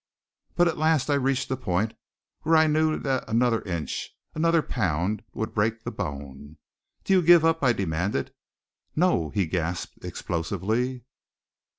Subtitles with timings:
[0.55, 1.93] But at last I reached the point
[2.41, 6.57] where I knew that another inch, another pound, would break the bone.
[7.03, 8.33] "Do you give up?" I demanded.
[8.95, 11.03] "No!" he gasped explosively.